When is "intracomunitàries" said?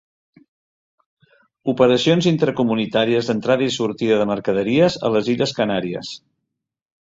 2.31-3.29